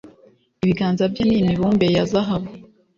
ibiganza 0.63 1.03
bye 1.11 1.23
ni 1.25 1.35
imibumbe 1.41 1.85
ya 1.95 2.03
zahabu 2.11 2.49